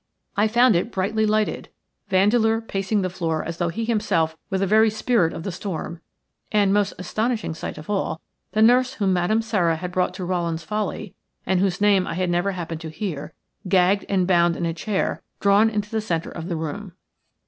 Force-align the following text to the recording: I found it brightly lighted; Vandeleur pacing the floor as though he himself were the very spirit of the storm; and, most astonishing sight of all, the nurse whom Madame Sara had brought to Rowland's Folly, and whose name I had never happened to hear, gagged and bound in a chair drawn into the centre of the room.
I 0.35 0.47
found 0.47 0.75
it 0.75 0.91
brightly 0.91 1.27
lighted; 1.27 1.69
Vandeleur 2.09 2.59
pacing 2.59 3.03
the 3.03 3.09
floor 3.11 3.43
as 3.43 3.57
though 3.57 3.69
he 3.69 3.85
himself 3.85 4.35
were 4.49 4.57
the 4.57 4.65
very 4.65 4.89
spirit 4.89 5.31
of 5.31 5.43
the 5.43 5.51
storm; 5.51 6.01
and, 6.51 6.73
most 6.73 6.93
astonishing 6.97 7.53
sight 7.53 7.77
of 7.77 7.87
all, 7.87 8.19
the 8.53 8.63
nurse 8.63 8.93
whom 8.95 9.13
Madame 9.13 9.43
Sara 9.43 9.75
had 9.75 9.91
brought 9.91 10.15
to 10.15 10.25
Rowland's 10.25 10.63
Folly, 10.63 11.13
and 11.45 11.59
whose 11.59 11.79
name 11.79 12.07
I 12.07 12.15
had 12.15 12.31
never 12.31 12.53
happened 12.53 12.81
to 12.81 12.89
hear, 12.89 13.33
gagged 13.67 14.05
and 14.09 14.25
bound 14.25 14.57
in 14.57 14.65
a 14.65 14.73
chair 14.73 15.21
drawn 15.39 15.69
into 15.69 15.91
the 15.91 16.01
centre 16.01 16.31
of 16.31 16.49
the 16.49 16.55
room. 16.55 16.93